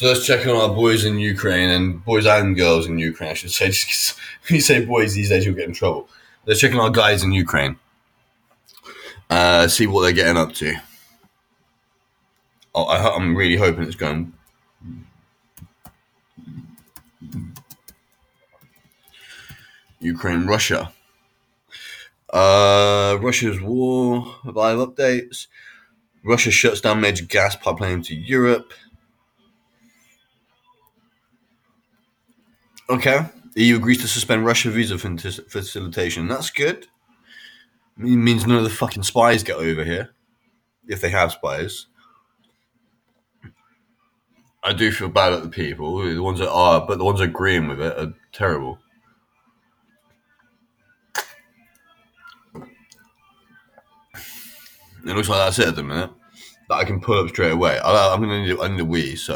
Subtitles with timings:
[0.00, 3.32] So let's check on our boys in Ukraine and boys and girls in Ukraine.
[3.32, 3.66] I should say.
[3.70, 4.18] Just
[4.48, 6.08] when you say boys these days, you'll get in trouble.
[6.46, 7.76] Let's check on our guys in Ukraine.
[9.28, 10.74] Uh, see what they're getting up to.
[12.74, 14.32] Oh, I, I'm really hoping it's going.
[19.98, 20.94] Ukraine, Russia.
[22.32, 24.34] Uh, Russia's war.
[24.44, 25.46] Live updates.
[26.24, 28.72] Russia shuts down major gas pipeline to Europe.
[32.90, 33.24] Okay.
[33.54, 36.26] EU agrees to suspend Russia visa facilitation.
[36.26, 36.88] That's good.
[37.96, 40.10] It means none of the fucking spies get over here.
[40.88, 41.86] If they have spies.
[44.62, 45.98] I do feel bad at the people.
[45.98, 48.78] The ones that are, but the ones agreeing with it are terrible.
[55.06, 56.10] It looks like that's it at the minute.
[56.68, 57.78] That I can pull up straight away.
[57.78, 59.34] I, I'm going to need, I need a wee, so